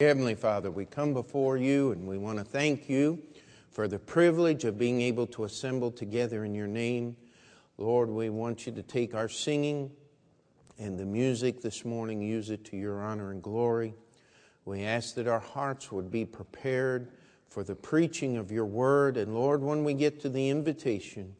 Heavenly 0.00 0.34
Father, 0.34 0.72
we 0.72 0.86
come 0.86 1.14
before 1.14 1.56
you 1.56 1.92
and 1.92 2.04
we 2.08 2.18
want 2.18 2.38
to 2.38 2.44
thank 2.44 2.88
you 2.88 3.22
for 3.70 3.86
the 3.86 4.00
privilege 4.00 4.64
of 4.64 4.76
being 4.76 5.00
able 5.00 5.24
to 5.28 5.44
assemble 5.44 5.92
together 5.92 6.44
in 6.44 6.52
your 6.52 6.66
name. 6.66 7.16
Lord, 7.78 8.10
we 8.10 8.28
want 8.28 8.66
you 8.66 8.72
to 8.72 8.82
take 8.82 9.14
our 9.14 9.28
singing 9.28 9.92
and 10.80 10.98
the 10.98 11.04
music 11.04 11.60
this 11.60 11.84
morning, 11.84 12.20
use 12.20 12.50
it 12.50 12.64
to 12.64 12.76
your 12.76 13.02
honor 13.02 13.30
and 13.30 13.40
glory. 13.40 13.94
We 14.64 14.82
ask 14.82 15.14
that 15.14 15.28
our 15.28 15.38
hearts 15.38 15.92
would 15.92 16.10
be 16.10 16.24
prepared 16.24 17.12
for 17.48 17.62
the 17.62 17.76
preaching 17.76 18.36
of 18.36 18.50
your 18.50 18.66
word. 18.66 19.16
And 19.16 19.32
Lord, 19.32 19.62
when 19.62 19.84
we 19.84 19.94
get 19.94 20.18
to 20.22 20.28
the 20.28 20.48
invitation, 20.48 21.36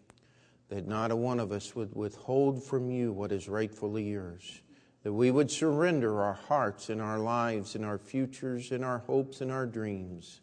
that 0.68 0.86
not 0.86 1.10
a 1.10 1.16
one 1.16 1.40
of 1.40 1.50
us 1.50 1.74
would 1.74 1.92
withhold 1.96 2.62
from 2.62 2.88
you 2.88 3.12
what 3.12 3.32
is 3.32 3.48
rightfully 3.48 4.04
yours. 4.04 4.60
That 5.04 5.12
we 5.12 5.30
would 5.30 5.50
surrender 5.50 6.22
our 6.22 6.32
hearts 6.32 6.88
and 6.88 7.00
our 7.00 7.18
lives 7.18 7.74
and 7.74 7.84
our 7.84 7.98
futures 7.98 8.72
and 8.72 8.84
our 8.84 8.98
hopes 8.98 9.40
and 9.40 9.52
our 9.52 9.66
dreams 9.66 10.40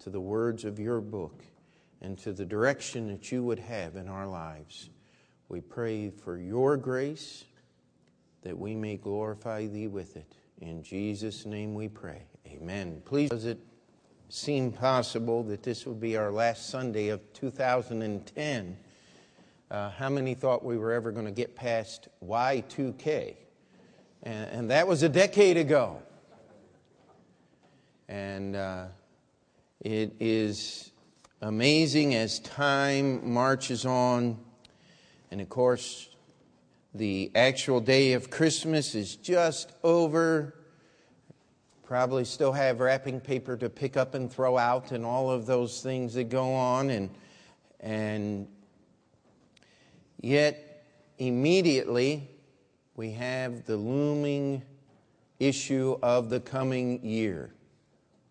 to 0.00 0.10
the 0.10 0.20
words 0.20 0.64
of 0.64 0.78
your 0.78 1.00
book 1.00 1.42
and 2.02 2.18
to 2.18 2.32
the 2.32 2.44
direction 2.44 3.08
that 3.08 3.32
you 3.32 3.42
would 3.42 3.58
have 3.58 3.96
in 3.96 4.06
our 4.06 4.26
lives. 4.26 4.90
We 5.48 5.60
pray 5.60 6.10
for 6.10 6.38
your 6.38 6.76
grace 6.76 7.44
that 8.42 8.58
we 8.58 8.74
may 8.74 8.96
glorify 8.96 9.66
thee 9.66 9.88
with 9.88 10.16
it. 10.16 10.36
In 10.60 10.82
Jesus' 10.82 11.46
name 11.46 11.74
we 11.74 11.88
pray. 11.88 12.22
Amen. 12.46 13.02
Please, 13.04 13.30
does 13.30 13.44
it 13.46 13.58
seem 14.28 14.72
possible 14.72 15.42
that 15.44 15.62
this 15.62 15.86
would 15.86 16.00
be 16.00 16.16
our 16.16 16.30
last 16.30 16.68
Sunday 16.68 17.08
of 17.08 17.20
2010? 17.32 18.76
Uh, 19.70 19.90
how 19.90 20.08
many 20.08 20.34
thought 20.34 20.64
we 20.64 20.76
were 20.76 20.92
ever 20.92 21.10
going 21.10 21.26
to 21.26 21.32
get 21.32 21.56
past 21.56 22.08
Y2K? 22.24 23.36
And, 24.26 24.50
and, 24.50 24.70
that 24.72 24.88
was 24.88 25.04
a 25.04 25.08
decade 25.08 25.56
ago. 25.56 26.02
And 28.08 28.56
uh, 28.56 28.86
it 29.80 30.16
is 30.18 30.90
amazing 31.40 32.16
as 32.16 32.40
time 32.40 33.32
marches 33.32 33.86
on. 33.86 34.36
And 35.30 35.40
of 35.40 35.48
course, 35.48 36.08
the 36.92 37.30
actual 37.36 37.78
day 37.78 38.14
of 38.14 38.28
Christmas 38.28 38.96
is 38.96 39.14
just 39.14 39.70
over. 39.84 40.56
Probably 41.84 42.24
still 42.24 42.50
have 42.50 42.80
wrapping 42.80 43.20
paper 43.20 43.56
to 43.56 43.70
pick 43.70 43.96
up 43.96 44.14
and 44.14 44.28
throw 44.28 44.58
out, 44.58 44.90
and 44.90 45.04
all 45.04 45.30
of 45.30 45.46
those 45.46 45.82
things 45.82 46.14
that 46.14 46.30
go 46.30 46.52
on. 46.52 46.90
And, 46.90 47.10
and 47.78 48.48
yet, 50.20 50.84
immediately, 51.16 52.28
we 52.96 53.12
have 53.12 53.66
the 53.66 53.76
looming 53.76 54.62
issue 55.38 55.98
of 56.02 56.30
the 56.30 56.40
coming 56.40 57.04
year. 57.04 57.52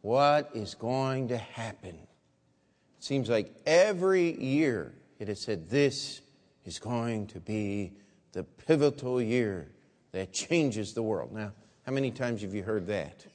What 0.01 0.49
is 0.53 0.73
going 0.73 1.27
to 1.29 1.37
happen? 1.37 1.95
It 1.95 3.03
seems 3.03 3.29
like 3.29 3.53
every 3.65 4.39
year 4.41 4.93
it 5.19 5.27
has 5.27 5.39
said, 5.39 5.69
This 5.69 6.21
is 6.65 6.79
going 6.79 7.27
to 7.27 7.39
be 7.39 7.93
the 8.31 8.43
pivotal 8.43 9.21
year 9.21 9.71
that 10.11 10.33
changes 10.33 10.93
the 10.93 11.03
world. 11.03 11.31
Now, 11.31 11.51
how 11.85 11.91
many 11.91 12.09
times 12.09 12.41
have 12.41 12.53
you 12.53 12.63
heard 12.63 12.87
that? 12.87 13.25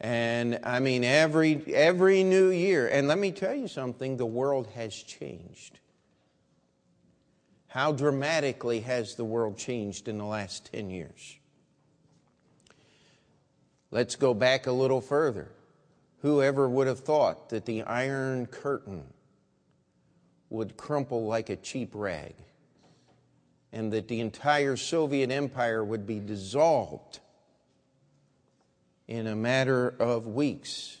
And 0.00 0.58
I 0.62 0.80
mean, 0.80 1.04
every, 1.04 1.62
every 1.74 2.24
new 2.24 2.48
year. 2.48 2.88
And 2.88 3.06
let 3.06 3.18
me 3.18 3.30
tell 3.32 3.54
you 3.54 3.68
something 3.68 4.16
the 4.16 4.24
world 4.24 4.66
has 4.74 4.94
changed. 4.94 5.78
How 7.70 7.90
dramatically 7.92 8.80
has 8.80 9.14
the 9.14 9.24
world 9.24 9.58
changed 9.58 10.06
in 10.06 10.18
the 10.18 10.24
last 10.24 10.70
10 10.72 10.90
years? 10.90 11.38
Let's 13.90 14.14
go 14.14 14.34
back 14.34 14.66
a 14.66 14.72
little 14.72 15.00
further. 15.00 15.48
Whoever 16.22 16.68
would 16.68 16.86
have 16.86 17.00
thought 17.00 17.48
that 17.48 17.64
the 17.64 17.82
Iron 17.82 18.46
Curtain 18.46 19.04
would 20.48 20.76
crumple 20.76 21.26
like 21.26 21.48
a 21.50 21.56
cheap 21.56 21.90
rag? 21.94 22.34
and 23.72 23.92
that 23.92 24.08
the 24.08 24.20
entire 24.20 24.76
Soviet 24.76 25.30
empire 25.30 25.84
would 25.84 26.06
be 26.06 26.18
dissolved 26.18 27.20
in 29.06 29.26
a 29.26 29.36
matter 29.36 29.88
of 29.88 30.26
weeks, 30.26 30.98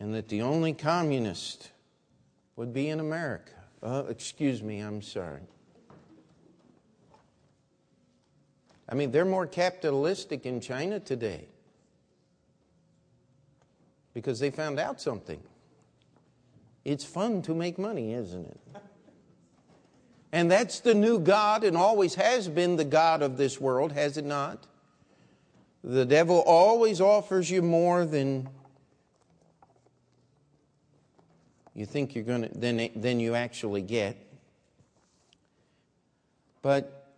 and 0.00 0.14
that 0.14 0.28
the 0.28 0.42
only 0.42 0.72
communist 0.72 1.70
would 2.56 2.72
be 2.72 2.88
in 2.88 3.00
America. 3.00 3.52
Uh, 3.84 4.04
excuse 4.08 4.62
me, 4.62 4.80
I'm 4.80 5.02
sorry. 5.02 5.42
I 8.88 8.94
mean, 8.94 9.10
they're 9.10 9.26
more 9.26 9.46
capitalistic 9.46 10.46
in 10.46 10.60
China 10.60 10.98
today 11.00 11.48
because 14.14 14.40
they 14.40 14.50
found 14.50 14.80
out 14.80 15.02
something. 15.02 15.40
It's 16.84 17.04
fun 17.04 17.42
to 17.42 17.54
make 17.54 17.78
money, 17.78 18.14
isn't 18.14 18.46
it? 18.46 18.60
And 20.32 20.50
that's 20.50 20.80
the 20.80 20.94
new 20.94 21.18
God 21.18 21.62
and 21.62 21.76
always 21.76 22.14
has 22.14 22.48
been 22.48 22.76
the 22.76 22.84
God 22.84 23.22
of 23.22 23.36
this 23.36 23.60
world, 23.60 23.92
has 23.92 24.16
it 24.16 24.24
not? 24.24 24.66
The 25.82 26.06
devil 26.06 26.42
always 26.46 27.00
offers 27.00 27.50
you 27.50 27.60
more 27.60 28.06
than 28.06 28.48
you 31.74 31.86
think 31.86 32.14
you're 32.14 32.24
going 32.24 32.42
to, 32.42 32.48
than, 32.48 32.88
than 32.94 33.20
you 33.20 33.34
actually 33.34 33.82
get. 33.82 34.16
But 36.62 37.12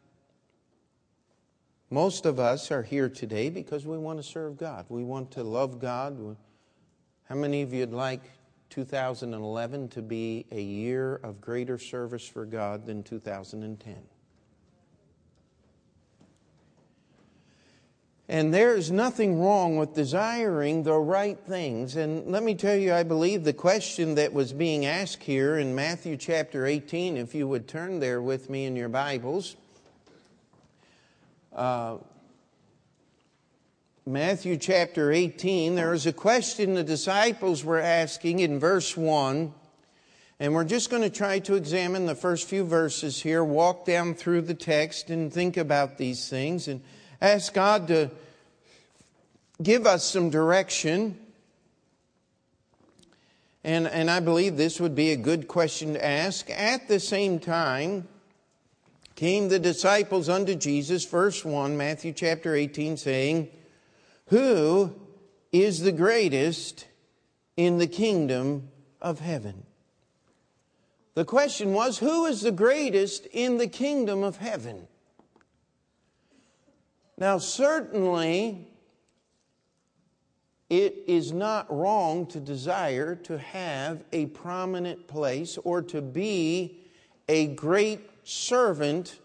most 1.91 2.27
of 2.27 2.41
us 2.41 2.71
are 2.71 2.83
here 2.83 3.09
today 3.09 3.49
because 3.49 3.87
we 3.87 3.99
want 3.99 4.19
to 4.19 4.23
serve 4.23 4.57
God. 4.57 4.87
We 4.89 5.05
want 5.05 5.31
to 5.33 5.45
love 5.45 5.79
God. 5.79 6.37
How 7.29 7.35
many 7.35 7.63
of 7.63 7.73
you'd 7.73 7.93
like 7.93 8.23
2011 8.71 9.89
to 9.89 10.03
be 10.03 10.47
a 10.51 10.61
year 10.61 11.17
of 11.17 11.41
greater 11.41 11.79
service 11.79 12.27
for 12.27 12.45
God 12.45 12.87
than 12.87 13.03
2010. 13.03 13.97
And 18.29 18.53
there's 18.53 18.91
nothing 18.91 19.41
wrong 19.41 19.77
with 19.77 19.95
desiring 19.95 20.83
the 20.83 20.95
right 20.95 21.39
things. 21.39 21.95
And 21.95 22.27
let 22.27 22.43
me 22.43 22.57
tell 22.57 22.75
you, 22.75 22.93
I 22.93 23.05
believe 23.05 23.45
the 23.45 23.53
question 23.53 24.17
that 24.17 24.33
was 24.33 24.53
being 24.53 24.85
asked 24.85 25.23
here 25.23 25.57
in 25.57 25.77
Matthew 25.77 26.17
chapter 26.17 26.67
18, 26.67 27.17
if 27.17 27.37
you 27.37 27.47
would 27.47 27.69
turn 27.69 28.01
there 28.01 28.21
with 28.21 28.51
me 28.51 28.65
in 28.65 28.75
your 28.75 28.89
Bibles. 28.89 29.55
Uh, 31.55 31.99
Matthew 34.05 34.57
chapter 34.57 35.13
18, 35.13 35.77
there 35.77 35.95
is 35.95 36.07
a 36.07 36.13
question 36.13 36.75
the 36.75 36.83
disciples 36.83 37.65
were 37.65 37.81
asking 37.81 38.41
in 38.41 38.59
verse 38.59 38.97
1. 38.97 39.55
And 40.41 40.53
we're 40.53 40.65
just 40.65 40.91
going 40.91 41.03
to 41.03 41.11
try 41.11 41.39
to 41.41 41.55
examine 41.55 42.07
the 42.07 42.17
first 42.17 42.49
few 42.49 42.65
verses 42.65 43.23
here, 43.23 43.45
walk 43.45 43.85
down 43.85 44.15
through 44.15 44.43
the 44.43 44.55
text, 44.55 45.11
and 45.11 45.33
think 45.33 45.57
about 45.57 45.97
these 45.97 46.29
things 46.29 46.67
and 46.67 46.83
ask 47.21 47.53
God 47.53 47.89
to 47.89 48.11
give 49.63 49.87
us 49.87 50.05
some 50.05 50.31
direction. 50.31 51.19
And, 53.65 53.87
and 53.87 54.11
I 54.11 54.21
believe 54.21 54.57
this 54.57 54.81
would 54.81 54.95
be 54.95 55.13
a 55.13 55.17
good 55.17 55.49
question 55.49 55.95
to 55.95 56.05
ask. 56.05 56.49
At 56.51 56.89
the 56.89 57.01
same 57.01 57.39
time, 57.39 58.07
came 59.15 59.49
the 59.49 59.59
disciples 59.59 60.29
unto 60.29 60.55
Jesus, 60.55 61.05
verse 61.05 61.45
1, 61.45 61.77
Matthew 61.77 62.13
chapter 62.13 62.55
18, 62.55 62.97
saying, 62.97 63.49
who 64.27 64.93
is 65.53 65.81
the 65.81 65.93
greatest 65.93 66.87
in 67.57 67.79
the 67.79 67.87
kingdom 67.87 68.71
of 69.01 69.21
heaven? 69.21 69.65
The 71.15 71.25
question 71.25 71.73
was, 71.73 71.99
who 71.99 72.27
is 72.27 72.43
the 72.43 72.53
greatest 72.53 73.27
in 73.27 73.59
the 73.59 73.69
kingdom 73.69 74.23
of 74.23 74.37
heaven? 74.37 74.89
Now, 77.19 77.39
certainly, 77.39 78.69
it 80.69 81.05
is 81.07 81.33
not 81.33 81.75
wrong 81.75 82.27
to 82.27 82.41
desire 82.41 83.15
to 83.15 83.39
have 83.39 84.05
a 84.13 84.27
prominent 84.27 85.07
place 85.07 85.59
or 85.65 85.81
to 85.83 86.03
be 86.03 86.81
a 87.29 87.47
great 87.49 88.01
servant 88.25 89.19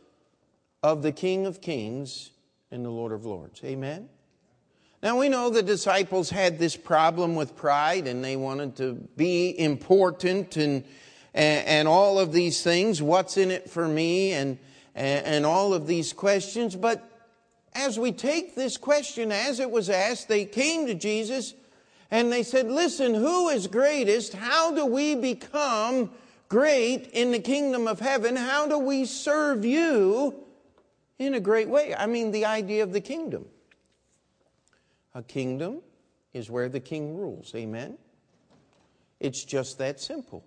of 0.84 1.02
the 1.02 1.12
King 1.12 1.46
of 1.46 1.62
Kings 1.62 2.32
and 2.72 2.86
the 2.86 2.90
Lord 2.90 3.12
of 3.12 3.26
Lords. 3.26 3.62
Amen? 3.64 4.08
Now 5.04 5.18
we 5.18 5.30
know 5.30 5.50
the 5.50 5.64
disciples 5.64 6.30
had 6.30 6.60
this 6.60 6.78
problem 6.78 7.36
with 7.36 7.56
pride 7.56 8.08
and 8.08 8.24
they 8.24 8.36
wanted 8.36 8.76
to 8.78 8.94
be 9.18 9.60
important 9.60 10.58
and, 10.58 10.84
and, 11.34 11.88
all 11.88 12.20
of 12.20 12.32
these 12.32 12.62
things. 12.62 13.02
What's 13.02 13.36
in 13.36 13.50
it 13.50 13.70
for 13.70 13.88
me? 13.88 14.34
And, 14.34 14.60
and 14.94 15.46
all 15.46 15.74
of 15.74 15.88
these 15.88 16.14
questions. 16.14 16.76
But 16.76 17.08
as 17.74 17.98
we 17.98 18.12
take 18.12 18.56
this 18.56 18.78
question 18.78 19.32
as 19.32 19.60
it 19.60 19.72
was 19.72 19.90
asked, 19.90 20.28
they 20.28 20.46
came 20.46 20.88
to 20.88 20.94
Jesus 20.94 21.54
and 22.10 22.32
they 22.32 22.44
said, 22.44 22.70
Listen, 22.70 23.14
who 23.14 23.50
is 23.50 23.68
greatest? 23.68 24.34
How 24.34 24.76
do 24.76 24.86
we 24.86 25.16
become 25.16 26.12
great 26.50 27.10
in 27.14 27.32
the 27.32 27.40
kingdom 27.40 27.88
of 27.88 28.00
heaven? 28.00 28.36
How 28.36 28.68
do 28.68 28.78
we 28.78 29.06
serve 29.06 29.64
you 29.64 30.36
in 31.18 31.34
a 31.34 31.40
great 31.40 31.70
way? 31.70 31.96
I 31.96 32.08
mean, 32.08 32.32
the 32.32 32.46
idea 32.46 32.84
of 32.84 32.92
the 32.92 33.02
kingdom. 33.02 33.46
A 35.16 35.24
kingdom 35.24 35.82
is 36.34 36.50
where 36.50 36.70
the 36.70 36.80
king 36.80 37.18
rules. 37.18 37.54
Amen? 37.56 37.98
It's 39.20 39.44
just 39.44 39.78
that 39.78 40.00
simple. 40.00 40.44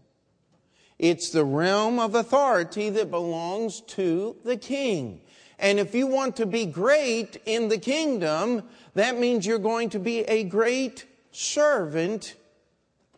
It's 0.98 1.30
the 1.30 1.44
realm 1.44 1.98
of 1.98 2.14
authority 2.14 2.90
that 2.90 3.10
belongs 3.10 3.80
to 3.88 4.36
the 4.44 4.56
king. 4.56 5.20
And 5.58 5.78
if 5.78 5.94
you 5.94 6.06
want 6.06 6.36
to 6.36 6.46
be 6.46 6.66
great 6.66 7.40
in 7.46 7.68
the 7.68 7.78
kingdom, 7.78 8.64
that 8.94 9.18
means 9.18 9.46
you're 9.46 9.58
going 9.58 9.90
to 9.90 9.98
be 9.98 10.20
a 10.20 10.44
great 10.44 11.06
servant 11.30 12.34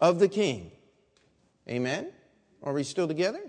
of 0.00 0.18
the 0.18 0.28
king. 0.28 0.70
Amen? 1.68 2.08
Are 2.62 2.72
we 2.72 2.84
still 2.84 3.08
together? 3.08 3.40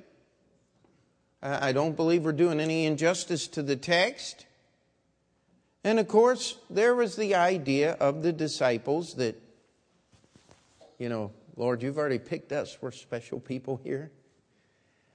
I 1.42 1.72
don't 1.72 1.95
believe 1.95 2.25
we're 2.25 2.31
doing 2.31 2.60
any 2.60 2.86
injustice 2.86 3.48
to 3.50 3.62
the 3.62 3.75
text. 3.75 4.45
And 5.84 6.00
of 6.00 6.07
course, 6.07 6.57
there 6.69 6.95
was 6.95 7.16
the 7.16 7.36
idea 7.36 7.94
of 7.94 8.24
the 8.24 8.34
disciples 8.34 9.13
that, 9.16 9.39
you 10.98 11.10
know, 11.10 11.31
Lord, 11.56 11.84
you've 11.84 11.98
already 11.98 12.19
picked 12.19 12.51
us. 12.51 12.78
We're 12.81 12.92
special 12.92 13.39
people 13.39 13.80
here. 13.84 14.12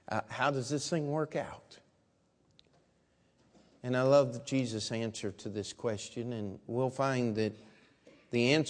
Uh, 0.09 0.21
how 0.29 0.49
does 0.51 0.69
this 0.69 0.89
thing 0.89 1.07
work 1.07 1.35
out? 1.35 1.79
And 3.83 3.97
I 3.97 4.03
love 4.03 4.45
Jesus' 4.45 4.91
answer 4.91 5.31
to 5.31 5.49
this 5.49 5.73
question, 5.73 6.31
and 6.33 6.57
we'll 6.67 6.89
find 6.89 7.35
that 7.35 7.53
the 8.31 8.53
answer 8.53 8.61